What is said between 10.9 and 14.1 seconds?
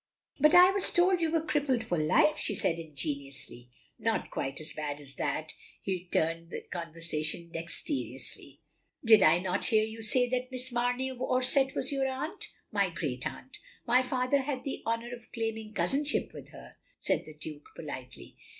of Orsett was yotir aunt?" "My great aunt."" My